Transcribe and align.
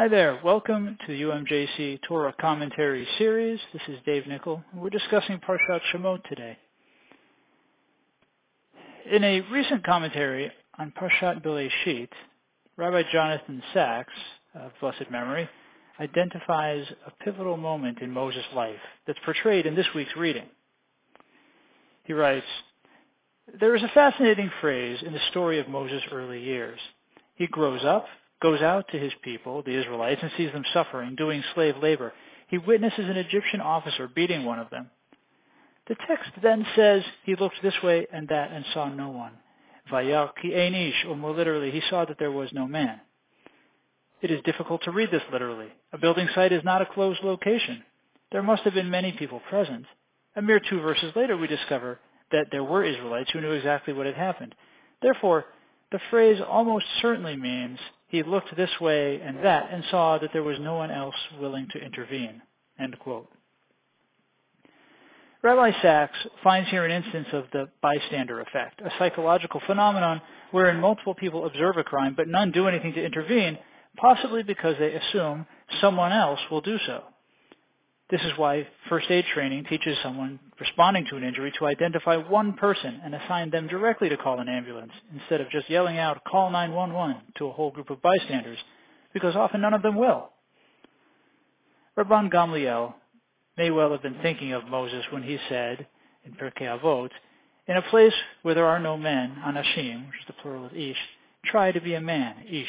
Hi 0.00 0.08
there. 0.08 0.40
Welcome 0.42 0.96
to 1.04 1.12
the 1.12 1.20
UMJC 1.24 2.00
Torah 2.08 2.34
Commentary 2.40 3.06
Series. 3.18 3.60
This 3.74 3.82
is 3.86 3.98
Dave 4.06 4.26
Nickel. 4.26 4.64
And 4.72 4.80
we're 4.80 4.88
discussing 4.88 5.38
Parshat 5.46 5.80
Shemot 5.92 6.26
today. 6.26 6.56
In 9.12 9.22
a 9.22 9.42
recent 9.52 9.84
commentary 9.84 10.50
on 10.78 10.90
Parshat 10.98 11.44
Bereshit, 11.44 12.08
Rabbi 12.78 13.02
Jonathan 13.12 13.62
Sacks, 13.74 14.14
of 14.54 14.72
blessed 14.80 15.10
memory, 15.10 15.46
identifies 16.00 16.86
a 17.06 17.22
pivotal 17.22 17.58
moment 17.58 17.98
in 18.00 18.10
Moses' 18.10 18.42
life 18.54 18.80
that's 19.06 19.18
portrayed 19.26 19.66
in 19.66 19.74
this 19.74 19.88
week's 19.94 20.16
reading. 20.16 20.46
He 22.04 22.14
writes, 22.14 22.46
There 23.60 23.76
is 23.76 23.82
a 23.82 23.92
fascinating 23.92 24.50
phrase 24.62 25.00
in 25.04 25.12
the 25.12 25.20
story 25.30 25.60
of 25.60 25.68
Moses' 25.68 26.00
early 26.10 26.42
years. 26.42 26.80
He 27.34 27.46
grows 27.46 27.84
up, 27.84 28.06
goes 28.40 28.60
out 28.62 28.86
to 28.88 28.98
his 28.98 29.12
people, 29.22 29.62
the 29.62 29.78
Israelites, 29.78 30.20
and 30.22 30.30
sees 30.36 30.52
them 30.52 30.64
suffering, 30.72 31.14
doing 31.14 31.42
slave 31.54 31.76
labor. 31.82 32.12
He 32.48 32.58
witnesses 32.58 33.08
an 33.08 33.16
Egyptian 33.16 33.60
officer 33.60 34.08
beating 34.08 34.44
one 34.44 34.58
of 34.58 34.70
them. 34.70 34.90
The 35.88 35.96
text 36.08 36.30
then 36.42 36.66
says 36.76 37.02
he 37.24 37.34
looked 37.36 37.56
this 37.62 37.74
way 37.82 38.06
and 38.12 38.28
that 38.28 38.50
and 38.52 38.64
saw 38.72 38.88
no 38.88 39.10
one. 39.10 39.32
Vayar 39.90 40.30
einish, 40.44 41.04
or 41.08 41.16
more 41.16 41.34
literally, 41.34 41.70
he 41.70 41.82
saw 41.90 42.04
that 42.04 42.18
there 42.18 42.30
was 42.30 42.48
no 42.52 42.66
man. 42.66 43.00
It 44.22 44.30
is 44.30 44.42
difficult 44.44 44.82
to 44.84 44.90
read 44.90 45.10
this 45.10 45.22
literally. 45.32 45.68
A 45.92 45.98
building 45.98 46.28
site 46.34 46.52
is 46.52 46.62
not 46.64 46.82
a 46.82 46.86
closed 46.86 47.24
location. 47.24 47.82
There 48.30 48.42
must 48.42 48.62
have 48.62 48.74
been 48.74 48.90
many 48.90 49.12
people 49.12 49.40
present. 49.48 49.86
A 50.36 50.42
mere 50.42 50.60
two 50.60 50.80
verses 50.80 51.12
later, 51.16 51.36
we 51.36 51.46
discover 51.46 51.98
that 52.30 52.46
there 52.52 52.62
were 52.62 52.84
Israelites 52.84 53.30
who 53.32 53.40
knew 53.40 53.52
exactly 53.52 53.92
what 53.92 54.06
had 54.06 54.14
happened. 54.14 54.54
Therefore, 55.02 55.46
the 55.90 56.00
phrase 56.10 56.40
almost 56.46 56.84
certainly 57.02 57.36
means 57.36 57.78
he 58.10 58.22
looked 58.22 58.54
this 58.56 58.70
way 58.80 59.20
and 59.20 59.38
that 59.44 59.70
and 59.72 59.84
saw 59.90 60.18
that 60.18 60.30
there 60.32 60.42
was 60.42 60.58
no 60.60 60.74
one 60.74 60.90
else 60.90 61.14
willing 61.40 61.68
to 61.72 61.78
intervene. 61.78 62.42
Rabbi 65.42 65.70
Sacks 65.80 66.18
finds 66.42 66.68
here 66.70 66.84
an 66.84 66.90
instance 66.90 67.28
of 67.32 67.44
the 67.52 67.68
bystander 67.80 68.40
effect, 68.40 68.80
a 68.80 68.90
psychological 68.98 69.60
phenomenon 69.66 70.20
wherein 70.50 70.80
multiple 70.80 71.14
people 71.14 71.46
observe 71.46 71.76
a 71.76 71.84
crime 71.84 72.14
but 72.16 72.28
none 72.28 72.50
do 72.50 72.66
anything 72.66 72.92
to 72.94 73.04
intervene, 73.04 73.56
possibly 73.96 74.42
because 74.42 74.76
they 74.78 74.92
assume 74.92 75.46
someone 75.80 76.12
else 76.12 76.40
will 76.50 76.60
do 76.60 76.78
so. 76.86 77.04
This 78.10 78.20
is 78.22 78.32
why 78.36 78.66
first 78.88 79.08
aid 79.08 79.24
training 79.32 79.66
teaches 79.68 79.96
someone 80.02 80.40
responding 80.58 81.06
to 81.10 81.16
an 81.16 81.22
injury 81.22 81.52
to 81.58 81.66
identify 81.66 82.16
one 82.16 82.54
person 82.54 83.00
and 83.04 83.14
assign 83.14 83.50
them 83.50 83.68
directly 83.68 84.08
to 84.08 84.16
call 84.16 84.40
an 84.40 84.48
ambulance 84.48 84.90
instead 85.14 85.40
of 85.40 85.48
just 85.50 85.70
yelling 85.70 85.96
out, 85.96 86.24
call 86.24 86.50
911 86.50 87.22
to 87.38 87.46
a 87.46 87.52
whole 87.52 87.70
group 87.70 87.88
of 87.88 88.02
bystanders, 88.02 88.58
because 89.14 89.36
often 89.36 89.60
none 89.60 89.74
of 89.74 89.82
them 89.82 89.96
will. 89.96 90.30
Rabban 91.96 92.32
Gamliel 92.32 92.94
may 93.56 93.70
well 93.70 93.92
have 93.92 94.02
been 94.02 94.18
thinking 94.22 94.52
of 94.52 94.66
Moses 94.66 95.04
when 95.10 95.22
he 95.22 95.38
said, 95.48 95.86
in 96.24 96.32
Pirkei 96.32 96.62
Avot, 96.62 97.10
in 97.68 97.76
a 97.76 97.82
place 97.82 98.14
where 98.42 98.56
there 98.56 98.66
are 98.66 98.80
no 98.80 98.96
men, 98.96 99.36
anashim, 99.46 100.06
which 100.06 100.18
is 100.18 100.26
the 100.26 100.32
plural 100.42 100.66
of 100.66 100.74
ish, 100.74 100.96
try 101.44 101.70
to 101.70 101.80
be 101.80 101.94
a 101.94 102.00
man, 102.00 102.34
ish. 102.48 102.66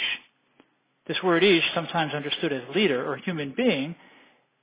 This 1.07 1.17
word 1.23 1.43
ish, 1.43 1.63
sometimes 1.73 2.13
understood 2.13 2.53
as 2.53 2.75
leader 2.75 3.11
or 3.11 3.17
human 3.17 3.55
being, 3.57 3.95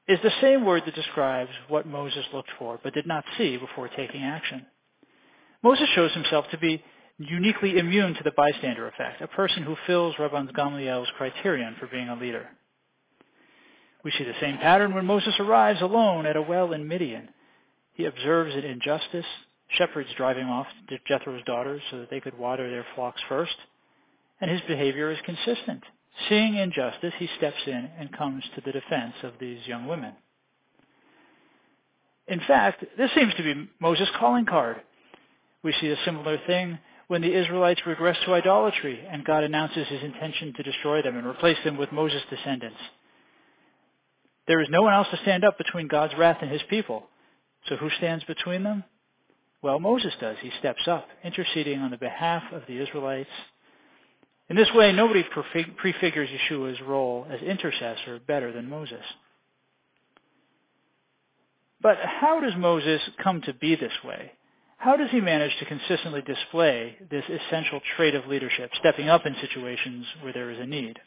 is 0.08 0.18
the 0.22 0.32
same 0.40 0.64
word 0.64 0.82
that 0.86 0.94
describes 0.94 1.50
what 1.68 1.86
Moses 1.86 2.24
looked 2.32 2.50
for 2.58 2.80
but 2.82 2.94
did 2.94 3.06
not 3.06 3.24
see 3.36 3.58
before 3.58 3.88
taking 3.88 4.22
action. 4.22 4.66
Moses 5.62 5.88
shows 5.94 6.12
himself 6.14 6.46
to 6.50 6.58
be 6.58 6.82
uniquely 7.18 7.78
immune 7.78 8.14
to 8.14 8.22
the 8.24 8.32
bystander 8.36 8.88
effect, 8.88 9.20
a 9.20 9.28
person 9.28 9.64
who 9.64 9.76
fills 9.86 10.14
Rabban 10.16 10.52
Gamliel's 10.52 11.10
criterion 11.16 11.76
for 11.78 11.88
being 11.88 12.08
a 12.08 12.16
leader. 12.16 12.48
We 14.04 14.12
see 14.12 14.24
the 14.24 14.40
same 14.40 14.58
pattern 14.58 14.94
when 14.94 15.04
Moses 15.04 15.34
arrives 15.40 15.82
alone 15.82 16.24
at 16.24 16.36
a 16.36 16.42
well 16.42 16.72
in 16.72 16.86
Midian. 16.86 17.28
He 17.94 18.04
observes 18.04 18.54
an 18.54 18.64
injustice, 18.64 19.26
shepherds 19.70 20.08
driving 20.16 20.46
off 20.46 20.68
Jethro's 21.06 21.42
daughters 21.44 21.82
so 21.90 21.98
that 21.98 22.08
they 22.08 22.20
could 22.20 22.38
water 22.38 22.70
their 22.70 22.86
flocks 22.94 23.20
first, 23.28 23.56
and 24.40 24.50
his 24.50 24.60
behavior 24.62 25.10
is 25.10 25.18
consistent. 25.24 25.82
Seeing 26.28 26.56
injustice, 26.56 27.14
he 27.18 27.28
steps 27.36 27.60
in 27.66 27.90
and 27.98 28.16
comes 28.16 28.42
to 28.54 28.60
the 28.60 28.72
defense 28.72 29.14
of 29.22 29.34
these 29.38 29.66
young 29.66 29.86
women. 29.86 30.14
In 32.26 32.40
fact, 32.46 32.84
this 32.96 33.10
seems 33.14 33.34
to 33.34 33.42
be 33.42 33.68
Moses' 33.80 34.08
calling 34.18 34.44
card. 34.44 34.76
We 35.62 35.72
see 35.80 35.88
a 35.88 36.04
similar 36.04 36.38
thing 36.46 36.78
when 37.06 37.22
the 37.22 37.34
Israelites 37.34 37.80
regress 37.86 38.16
to 38.24 38.34
idolatry 38.34 39.00
and 39.10 39.24
God 39.24 39.44
announces 39.44 39.88
his 39.88 40.02
intention 40.02 40.52
to 40.54 40.62
destroy 40.62 41.02
them 41.02 41.16
and 41.16 41.26
replace 41.26 41.56
them 41.64 41.76
with 41.76 41.92
Moses' 41.92 42.22
descendants. 42.28 42.76
There 44.46 44.60
is 44.60 44.68
no 44.70 44.82
one 44.82 44.94
else 44.94 45.08
to 45.10 45.18
stand 45.22 45.44
up 45.44 45.56
between 45.56 45.88
God's 45.88 46.14
wrath 46.18 46.38
and 46.42 46.50
his 46.50 46.62
people. 46.68 47.04
So 47.68 47.76
who 47.76 47.90
stands 47.98 48.24
between 48.24 48.62
them? 48.62 48.84
Well, 49.62 49.80
Moses 49.80 50.12
does. 50.20 50.36
He 50.40 50.52
steps 50.58 50.86
up, 50.86 51.08
interceding 51.24 51.80
on 51.80 51.90
the 51.90 51.96
behalf 51.96 52.42
of 52.52 52.62
the 52.68 52.78
Israelites 52.80 53.30
in 54.50 54.56
this 54.56 54.70
way, 54.74 54.92
nobody 54.92 55.24
prefigures 55.76 56.30
Yeshua's 56.30 56.80
role 56.80 57.26
as 57.30 57.40
intercessor 57.42 58.18
better 58.26 58.52
than 58.52 58.68
Moses. 58.68 59.04
But 61.80 61.98
how 61.98 62.40
does 62.40 62.54
Moses 62.56 63.00
come 63.22 63.42
to 63.42 63.52
be 63.52 63.76
this 63.76 63.92
way? 64.04 64.32
How 64.78 64.96
does 64.96 65.10
he 65.10 65.20
manage 65.20 65.56
to 65.58 65.64
consistently 65.64 66.22
display 66.22 66.96
this 67.10 67.24
essential 67.28 67.80
trait 67.96 68.14
of 68.14 68.26
leadership, 68.26 68.70
stepping 68.78 69.08
up 69.08 69.26
in 69.26 69.34
situations 69.40 70.06
where 70.22 70.32
there 70.32 70.50
is 70.50 70.60
a 70.60 70.66
need? 70.66 70.98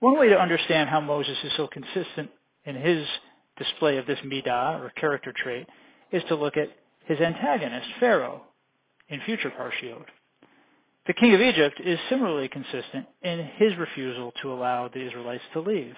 One 0.00 0.18
way 0.18 0.28
to 0.28 0.40
understand 0.40 0.88
how 0.88 1.00
Moses 1.00 1.36
is 1.42 1.52
so 1.56 1.66
consistent 1.66 2.30
in 2.64 2.76
his 2.76 3.06
display 3.56 3.96
of 3.96 4.06
this 4.06 4.18
midah, 4.24 4.80
or 4.80 4.90
character 4.90 5.32
trait, 5.34 5.66
is 6.12 6.22
to 6.28 6.34
look 6.34 6.56
at 6.56 6.68
his 7.06 7.20
antagonist, 7.20 7.88
Pharaoh, 7.98 8.42
in 9.08 9.20
future 9.24 9.50
parshiot. 9.50 10.04
The 11.08 11.14
king 11.14 11.34
of 11.34 11.40
Egypt 11.40 11.80
is 11.82 11.98
similarly 12.10 12.48
consistent 12.48 13.06
in 13.22 13.48
his 13.56 13.74
refusal 13.78 14.30
to 14.42 14.52
allow 14.52 14.88
the 14.88 15.04
Israelites 15.04 15.42
to 15.54 15.60
leave. 15.60 15.94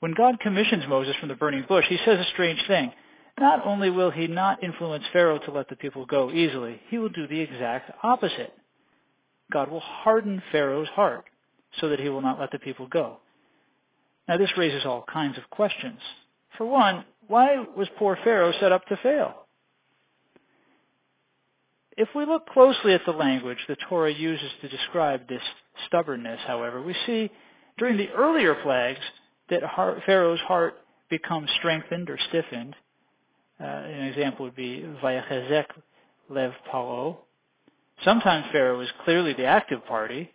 When 0.00 0.12
God 0.12 0.38
commissions 0.40 0.84
Moses 0.86 1.16
from 1.18 1.30
the 1.30 1.34
burning 1.34 1.64
bush, 1.66 1.86
he 1.88 1.96
says 2.04 2.18
a 2.18 2.30
strange 2.34 2.62
thing. 2.66 2.92
Not 3.40 3.64
only 3.64 3.88
will 3.88 4.10
he 4.10 4.26
not 4.26 4.62
influence 4.62 5.04
Pharaoh 5.10 5.38
to 5.38 5.50
let 5.50 5.70
the 5.70 5.76
people 5.76 6.04
go 6.04 6.30
easily, 6.30 6.82
he 6.90 6.98
will 6.98 7.08
do 7.08 7.26
the 7.26 7.40
exact 7.40 7.90
opposite. 8.02 8.52
God 9.50 9.70
will 9.70 9.80
harden 9.80 10.42
Pharaoh's 10.52 10.88
heart 10.88 11.24
so 11.80 11.88
that 11.88 12.00
he 12.00 12.10
will 12.10 12.20
not 12.20 12.38
let 12.38 12.50
the 12.50 12.58
people 12.58 12.86
go. 12.88 13.20
Now 14.28 14.36
this 14.36 14.52
raises 14.58 14.84
all 14.84 15.06
kinds 15.10 15.38
of 15.38 15.48
questions. 15.48 15.98
For 16.58 16.66
one, 16.66 17.06
why 17.26 17.64
was 17.74 17.88
poor 17.98 18.18
Pharaoh 18.22 18.52
set 18.60 18.70
up 18.70 18.84
to 18.88 18.98
fail? 18.98 19.41
If 21.96 22.08
we 22.14 22.24
look 22.24 22.48
closely 22.48 22.94
at 22.94 23.04
the 23.04 23.12
language 23.12 23.58
the 23.68 23.76
Torah 23.88 24.12
uses 24.12 24.50
to 24.60 24.68
describe 24.68 25.28
this 25.28 25.42
stubbornness, 25.86 26.40
however, 26.46 26.80
we 26.80 26.94
see 27.06 27.30
during 27.78 27.96
the 27.96 28.10
earlier 28.10 28.54
plagues 28.54 29.00
that 29.50 29.62
Pharaoh's 30.06 30.40
heart 30.40 30.74
becomes 31.10 31.50
strengthened 31.58 32.08
or 32.08 32.18
stiffened. 32.28 32.74
Uh, 33.60 33.64
an 33.64 34.04
example 34.06 34.46
would 34.46 34.56
be 34.56 34.84
Vayachezek 35.02 35.66
Lev 36.30 36.52
Paro. 36.72 37.18
Sometimes 38.04 38.46
Pharaoh 38.50 38.80
is 38.80 38.88
clearly 39.04 39.34
the 39.34 39.44
active 39.44 39.84
party, 39.86 40.32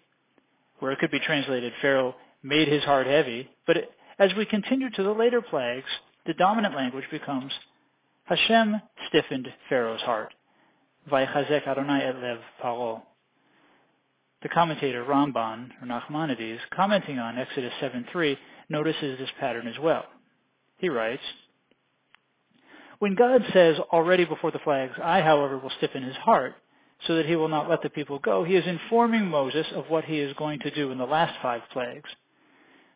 where 0.79 0.91
it 0.91 0.99
could 0.99 1.11
be 1.11 1.19
translated 1.19 1.73
Pharaoh 1.81 2.15
made 2.43 2.67
his 2.67 2.83
heart 2.83 3.07
heavy. 3.07 3.49
But 3.65 3.77
it, 3.77 3.91
as 4.19 4.31
we 4.37 4.45
continue 4.45 4.91
to 4.91 5.03
the 5.03 5.11
later 5.11 5.41
plagues, 5.41 5.89
the 6.27 6.35
dominant 6.35 6.75
language 6.75 7.05
becomes 7.09 7.51
Hashem 8.25 8.79
stiffened 9.07 9.47
Pharaoh's 9.69 10.01
heart. 10.01 10.33
Vaychazek 11.09 11.67
Adonai 11.67 12.37
paro. 12.63 13.01
The 14.43 14.49
commentator 14.49 15.03
Ramban, 15.03 15.69
or 15.81 15.87
Nachmanides, 15.87 16.59
commenting 16.75 17.17
on 17.17 17.37
Exodus 17.37 17.73
7.3, 17.81 18.37
notices 18.69 19.17
this 19.17 19.29
pattern 19.39 19.67
as 19.67 19.79
well. 19.79 20.05
He 20.77 20.89
writes, 20.89 21.23
When 22.99 23.15
God 23.15 23.41
says 23.53 23.77
already 23.91 24.25
before 24.25 24.51
the 24.51 24.59
flags, 24.59 24.93
I, 25.03 25.21
however, 25.21 25.57
will 25.57 25.71
stiffen 25.77 26.03
his 26.03 26.15
heart, 26.17 26.55
so 27.05 27.15
that 27.15 27.25
he 27.25 27.35
will 27.35 27.47
not 27.47 27.69
let 27.69 27.81
the 27.81 27.89
people 27.89 28.19
go, 28.19 28.43
he 28.43 28.55
is 28.55 28.65
informing 28.67 29.27
Moses 29.27 29.67
of 29.73 29.85
what 29.89 30.05
he 30.05 30.19
is 30.19 30.35
going 30.37 30.59
to 30.59 30.71
do 30.71 30.91
in 30.91 30.97
the 30.97 31.05
last 31.05 31.39
five 31.41 31.61
plagues. 31.71 32.09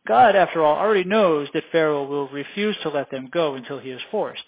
God, 0.08 0.36
after 0.36 0.64
all, 0.64 0.78
already 0.78 1.04
knows 1.04 1.48
that 1.54 1.64
Pharaoh 1.72 2.06
will 2.06 2.28
refuse 2.30 2.76
to 2.82 2.90
let 2.90 3.12
them 3.12 3.30
go 3.32 3.56
until 3.56 3.80
he 3.80 3.92
is 3.92 4.02
forced. 4.10 4.44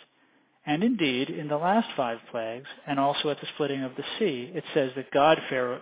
And 0.66 0.84
indeed, 0.84 1.30
in 1.30 1.48
the 1.48 1.58
last 1.58 1.88
five 1.96 2.20
plagues, 2.32 2.68
and 2.88 3.00
also 3.00 3.30
at 3.30 3.40
the 3.42 3.48
splitting 3.54 3.84
of 3.84 3.96
the 3.96 4.04
sea, 4.18 4.52
it 4.54 4.64
says 4.74 4.92
that 4.96 5.12
God 5.12 5.38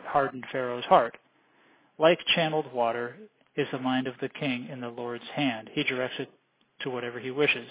hardened 0.06 0.45
Pharaoh's 0.51 0.86
heart. 0.86 1.18
Like 2.00 2.19
channeled 2.36 2.74
water 2.74 3.16
is 3.56 3.68
the 3.72 3.80
mind 3.80 4.07
of 4.07 4.16
the 4.22 4.30
king 4.30 4.68
in 4.72 4.81
the 4.81 4.89
Lord's 4.89 5.28
hand. 5.36 5.69
He 5.74 5.83
directs 5.83 6.16
it 6.18 6.31
to 6.81 6.89
whatever 6.89 7.19
he 7.19 7.30
wishes. 7.30 7.68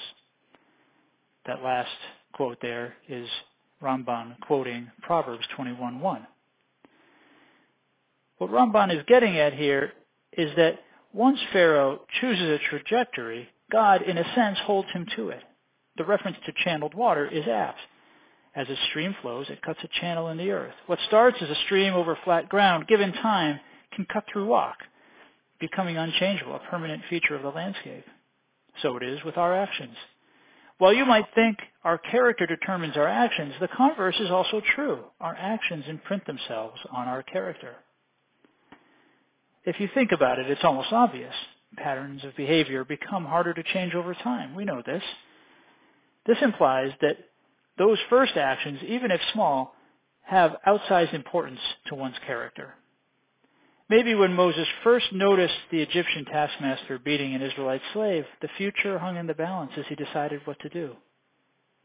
That 1.47 1.63
last 1.65 1.91
quote 2.33 2.59
there 2.63 2.95
is 3.09 3.29
Ramban 3.83 4.39
quoting 4.43 4.91
Proverbs 5.03 5.45
21.1. 5.59 6.27
What 8.39 8.51
Ramban 8.51 8.97
is 8.97 9.03
getting 9.09 9.39
at 9.39 9.53
here 9.53 9.93
is 10.33 10.55
that 10.57 10.79
Once 11.13 11.41
Pharaoh 11.53 12.03
chooses 12.21 12.61
a 12.61 12.71
trajectory, 12.71 13.49
God, 13.73 14.03
in 14.03 14.17
a 14.17 14.35
sense, 14.35 14.59
holds 14.61 14.89
him 14.93 15.07
to 15.17 15.31
it. 15.31 15.43
The 16.01 16.07
reference 16.07 16.39
to 16.47 16.53
channeled 16.65 16.95
water 16.95 17.27
is 17.27 17.47
apt. 17.47 17.79
As 18.57 18.67
a 18.71 18.77
stream 18.89 19.15
flows, 19.21 19.51
it 19.51 19.61
cuts 19.61 19.81
a 19.85 20.01
channel 20.01 20.29
in 20.29 20.39
the 20.39 20.51
earth. 20.51 20.73
What 20.87 20.99
starts 21.07 21.37
as 21.43 21.51
a 21.51 21.63
stream 21.67 21.93
over 21.93 22.17
flat 22.25 22.49
ground, 22.49 22.87
given 22.87 23.13
time, 23.13 23.61
can 23.93 24.07
cut 24.11 24.25
through 24.33 24.51
rock, 24.51 24.79
becoming 25.61 25.99
unchangeable, 25.99 26.55
a 26.55 26.71
permanent 26.71 27.03
feature 27.11 27.35
of 27.35 27.43
the 27.43 27.51
landscape. 27.51 28.07
So 28.81 28.97
it 28.97 29.03
is 29.03 29.23
with 29.25 29.37
our 29.37 29.55
actions. 29.55 29.95
While 30.79 30.95
you 30.95 31.05
might 31.05 31.27
think 31.35 31.59
our 31.85 31.99
character 31.99 32.47
determines 32.47 32.97
our 32.97 33.07
actions, 33.07 33.53
the 33.61 33.69
converse 33.69 34.17
is 34.21 34.31
also 34.31 34.63
true. 34.75 35.01
Our 35.21 35.37
actions 35.37 35.85
imprint 35.87 36.25
themselves 36.25 36.81
on 36.91 37.09
our 37.09 37.23
character. 37.23 37.75
If 39.67 39.79
you 39.79 39.91
think 39.93 40.13
about 40.13 40.39
it, 40.39 40.49
it's 40.49 40.65
almost 40.65 40.95
obvious. 40.95 41.35
Patterns 41.77 42.25
of 42.25 42.35
behavior 42.37 42.87
become 42.87 43.27
harder 43.27 43.53
to 43.53 43.63
change 43.75 43.95
over 43.95 44.15
time. 44.15 44.55
We 44.55 44.65
know 44.65 44.83
this. 44.87 45.03
This 46.27 46.39
implies 46.43 46.93
that 47.01 47.17
those 47.79 47.99
first 48.09 48.37
actions, 48.37 48.81
even 48.87 49.11
if 49.11 49.21
small, 49.33 49.75
have 50.23 50.57
outsized 50.67 51.15
importance 51.15 51.61
to 51.87 51.95
one's 51.95 52.19
character. 52.27 52.75
Maybe 53.89 54.15
when 54.15 54.35
Moses 54.35 54.69
first 54.85 55.13
noticed 55.13 55.55
the 55.71 55.83
Egyptian 55.83 56.25
taskmaster 56.25 56.99
beating 56.99 57.35
an 57.35 57.43
Israelite 57.43 57.81
slave, 57.93 58.25
the 58.41 58.49
future 58.57 58.99
hung 58.99 59.17
in 59.17 59.27
the 59.27 59.35
balance 59.35 59.73
as 59.77 59.85
he 59.89 59.97
decided 59.97 60.47
what 60.47 60.61
to 60.61 60.69
do. 60.69 60.95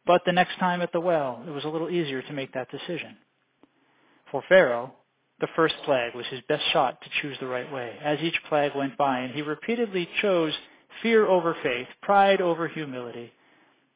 But 0.05 0.21
the 0.25 0.31
next 0.31 0.59
time 0.59 0.81
at 0.81 0.91
the 0.91 0.99
well, 0.99 1.43
it 1.47 1.49
was 1.49 1.63
a 1.63 1.69
little 1.69 1.89
easier 1.89 2.21
to 2.21 2.33
make 2.33 2.53
that 2.53 2.69
decision. 2.69 3.17
For 4.29 4.43
Pharaoh, 4.47 4.93
the 5.39 5.47
first 5.55 5.75
plague 5.83 6.13
was 6.13 6.27
his 6.27 6.41
best 6.47 6.63
shot 6.71 7.01
to 7.01 7.09
choose 7.21 7.37
the 7.39 7.47
right 7.47 7.71
way. 7.71 7.97
As 8.03 8.19
each 8.19 8.39
plague 8.49 8.75
went 8.75 8.97
by 8.97 9.19
and 9.19 9.33
he 9.33 9.41
repeatedly 9.41 10.07
chose 10.21 10.53
fear 11.01 11.25
over 11.25 11.55
faith, 11.63 11.87
pride 12.03 12.39
over 12.39 12.67
humility, 12.67 13.31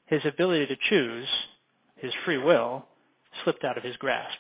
his 0.09 0.25
ability 0.25 0.65
to 0.65 0.75
choose, 0.89 1.27
his 1.97 2.11
free 2.25 2.37
will, 2.37 2.85
slipped 3.43 3.63
out 3.63 3.77
of 3.77 3.83
his 3.83 3.95
grasp. 3.97 4.37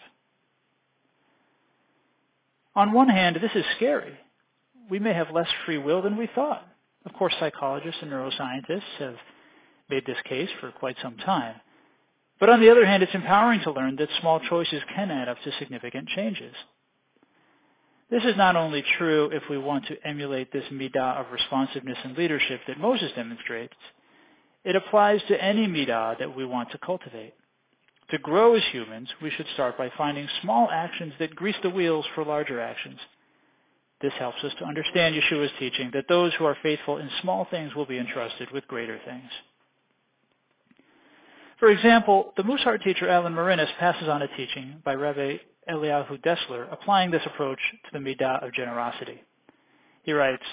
On 2.75 2.91
one 2.91 3.09
hand, 3.09 3.37
this 3.41 3.51
is 3.55 3.65
scary. 3.75 4.17
We 4.89 4.99
may 4.99 5.13
have 5.13 5.31
less 5.31 5.47
free 5.65 5.77
will 5.77 6.01
than 6.01 6.17
we 6.17 6.27
thought. 6.33 6.67
Of 7.05 7.13
course, 7.13 7.33
psychologists 7.39 8.01
and 8.01 8.11
neuroscientists 8.11 8.97
have 8.99 9.15
made 9.89 10.05
this 10.05 10.17
case 10.27 10.49
for 10.59 10.71
quite 10.71 10.97
some 11.01 11.17
time. 11.17 11.55
But 12.39 12.49
on 12.49 12.61
the 12.61 12.69
other 12.69 12.85
hand, 12.85 13.03
it's 13.03 13.13
empowering 13.13 13.61
to 13.61 13.71
learn 13.71 13.95
that 13.97 14.09
small 14.21 14.39
choices 14.39 14.81
can 14.95 15.11
add 15.11 15.27
up 15.27 15.37
to 15.43 15.51
significant 15.59 16.07
changes. 16.09 16.55
This 18.09 18.23
is 18.23 18.37
not 18.37 18.55
only 18.55 18.83
true 18.97 19.29
if 19.31 19.43
we 19.49 19.57
want 19.57 19.85
to 19.87 20.07
emulate 20.07 20.51
this 20.51 20.63
midah 20.71 21.19
of 21.19 21.31
responsiveness 21.31 21.97
and 22.03 22.17
leadership 22.17 22.61
that 22.67 22.79
Moses 22.79 23.11
demonstrates, 23.15 23.75
it 24.63 24.75
applies 24.75 25.21
to 25.27 25.43
any 25.43 25.67
midah 25.67 26.19
that 26.19 26.35
we 26.35 26.45
want 26.45 26.71
to 26.71 26.77
cultivate. 26.77 27.33
To 28.11 28.17
grow 28.17 28.55
as 28.55 28.63
humans, 28.71 29.09
we 29.21 29.29
should 29.29 29.45
start 29.53 29.77
by 29.77 29.91
finding 29.97 30.27
small 30.41 30.69
actions 30.71 31.13
that 31.19 31.35
grease 31.35 31.55
the 31.61 31.69
wheels 31.69 32.05
for 32.15 32.25
larger 32.25 32.59
actions. 32.59 32.99
This 34.01 34.13
helps 34.17 34.43
us 34.43 34.53
to 34.59 34.65
understand 34.65 35.15
Yeshua's 35.15 35.51
teaching 35.59 35.91
that 35.93 36.07
those 36.07 36.33
who 36.35 36.45
are 36.45 36.57
faithful 36.63 36.97
in 36.97 37.09
small 37.21 37.45
things 37.51 37.75
will 37.75 37.85
be 37.85 37.97
entrusted 37.97 38.49
with 38.51 38.67
greater 38.67 38.99
things. 39.05 39.29
For 41.59 41.69
example, 41.69 42.33
the 42.37 42.43
Musar 42.43 42.81
teacher 42.81 43.09
Alan 43.09 43.33
Morinis 43.33 43.67
passes 43.77 44.07
on 44.07 44.21
a 44.21 44.37
teaching 44.37 44.81
by 44.85 44.95
Rabbi 44.95 45.37
Eliyahu 45.69 46.23
Dessler 46.23 46.71
applying 46.71 47.11
this 47.11 47.25
approach 47.25 47.59
to 47.85 47.91
the 47.91 47.99
midah 47.99 48.43
of 48.43 48.53
generosity. 48.53 49.21
He 50.03 50.13
writes, 50.13 50.43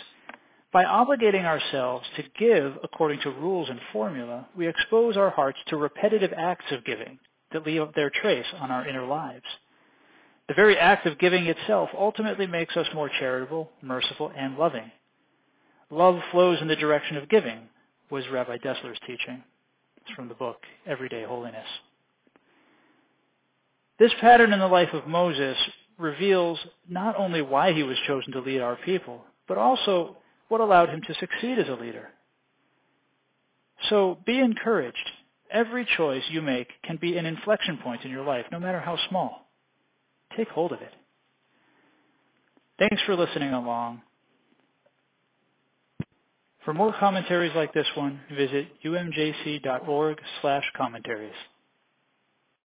by 0.77 0.85
obligating 0.85 1.47
ourselves 1.47 2.05
to 2.17 2.23
give 2.39 2.75
according 2.85 3.19
to 3.19 3.31
rules 3.31 3.71
and 3.71 3.81
formula, 3.95 4.47
we 4.55 4.69
expose 4.69 5.17
our 5.17 5.31
hearts 5.31 5.57
to 5.67 5.75
repetitive 5.75 6.35
acts 6.37 6.67
of 6.71 6.85
giving 6.85 7.19
that 7.51 7.65
leave 7.65 7.81
their 7.95 8.11
trace 8.11 8.45
on 8.61 8.71
our 8.71 8.87
inner 8.87 9.07
lives. 9.07 9.47
The 10.49 10.55
very 10.55 10.77
act 10.77 11.07
of 11.07 11.19
giving 11.19 11.47
itself 11.47 11.89
ultimately 11.97 12.47
makes 12.47 12.77
us 12.77 12.87
more 12.95 13.09
charitable, 13.19 13.71
merciful, 13.81 14.31
and 14.37 14.59
loving. 14.59 14.93
Love 15.89 16.21
flows 16.31 16.59
in 16.61 16.69
the 16.69 16.77
direction 16.77 17.17
of 17.17 17.31
giving, 17.31 17.61
was 18.11 18.29
Rabbi 18.31 18.59
Dessler's 18.59 19.01
teaching. 19.07 19.43
It's 19.97 20.15
from 20.15 20.29
the 20.29 20.35
book 20.35 20.59
Everyday 20.87 21.25
Holiness. 21.25 21.69
This 23.99 24.13
pattern 24.21 24.53
in 24.53 24.59
the 24.59 24.67
life 24.67 24.93
of 24.93 25.07
Moses 25.07 25.57
reveals 25.97 26.59
not 26.87 27.17
only 27.17 27.41
why 27.41 27.73
he 27.73 27.83
was 27.83 27.97
chosen 28.07 28.35
to 28.35 28.41
lead 28.41 28.61
our 28.61 28.77
people, 28.85 29.25
but 29.49 29.57
also 29.57 30.19
what 30.49 30.61
allowed 30.61 30.89
him 30.89 31.03
to 31.07 31.15
succeed 31.15 31.59
as 31.59 31.69
a 31.69 31.75
leader. 31.75 32.09
So 33.89 34.19
be 34.25 34.39
encouraged 34.39 35.11
Every 35.51 35.87
choice 35.97 36.23
you 36.29 36.43
make 36.43 36.69
can 36.83 36.97
be 36.97 37.17
an 37.17 37.27
inflection 37.27 37.79
point 37.79 38.05
in 38.05 38.11
your 38.11 38.25
life, 38.25 38.47
no 38.51 38.59
matter 38.59 38.81
how 38.81 38.99
small. 39.09 39.49
Take 40.37 40.49
hold 40.49 40.73
of 40.73 40.81
it. 40.81 40.93
Thanks 42.79 43.03
for 43.07 43.15
listening 43.15 43.53
along. 43.53 44.03
For 46.65 46.75
more 46.75 46.93
commentaries 46.99 47.53
like 47.55 47.73
this 47.73 47.87
one, 47.95 48.21
visit 48.37 48.67
umjc.org 48.85 50.19
slash 50.43 50.65
commentaries. 50.77 51.33